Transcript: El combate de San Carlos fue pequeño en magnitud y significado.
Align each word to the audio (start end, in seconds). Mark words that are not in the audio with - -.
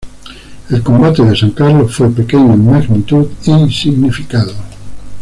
El 0.71 0.81
combate 0.81 1.23
de 1.23 1.35
San 1.35 1.51
Carlos 1.51 1.95
fue 1.95 2.09
pequeño 2.09 2.55
en 2.55 2.71
magnitud 2.71 3.27
y 3.45 3.71
significado. 3.71 4.51